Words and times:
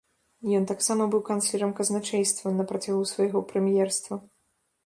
Ён 0.59 0.63
таксама 0.71 1.03
быў 1.15 1.21
канцлерам 1.27 1.75
казначэйства 1.79 2.57
на 2.57 2.67
працягу 2.73 3.07
свайго 3.13 3.45
прэм'ерства. 3.53 4.15